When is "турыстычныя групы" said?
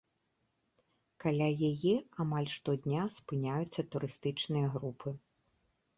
3.93-5.09